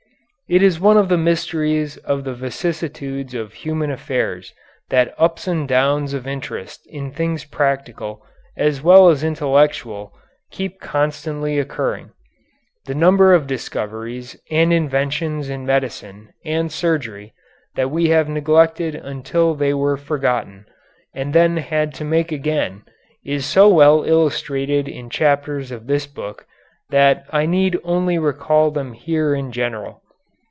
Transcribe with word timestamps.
It 0.51 0.61
is 0.61 0.81
one 0.81 0.97
of 0.97 1.07
the 1.07 1.17
mysteries 1.17 1.95
of 1.95 2.25
the 2.25 2.33
vicissitudes 2.33 3.33
of 3.33 3.53
human 3.53 3.89
affairs 3.89 4.53
that 4.89 5.15
ups 5.17 5.47
and 5.47 5.65
downs 5.65 6.13
of 6.13 6.27
interest 6.27 6.85
in 6.87 7.09
things 7.13 7.45
practical 7.45 8.21
as 8.57 8.81
well 8.81 9.07
as 9.07 9.23
intellectual 9.23 10.11
keep 10.51 10.81
constantly 10.81 11.57
occurring. 11.57 12.11
The 12.85 12.93
number 12.95 13.33
of 13.33 13.47
discoveries 13.47 14.35
and 14.51 14.73
inventions 14.73 15.47
in 15.47 15.65
medicine 15.65 16.33
and 16.43 16.69
surgery 16.69 17.31
that 17.75 17.89
we 17.89 18.09
have 18.09 18.27
neglected 18.27 18.93
until 18.93 19.55
they 19.55 19.73
were 19.73 19.95
forgotten, 19.95 20.65
and 21.15 21.31
then 21.33 21.55
had 21.55 21.93
to 21.93 22.03
make 22.03 22.33
again, 22.33 22.83
is 23.23 23.45
so 23.45 23.69
well 23.69 24.03
illustrated 24.03 24.89
in 24.89 25.09
chapters 25.09 25.71
of 25.71 25.87
this 25.87 26.07
book, 26.07 26.45
that 26.89 27.23
I 27.29 27.45
need 27.45 27.79
only 27.85 28.17
recall 28.17 28.69
them 28.69 28.91
here 28.91 29.33
in 29.33 29.53
general. 29.53 29.99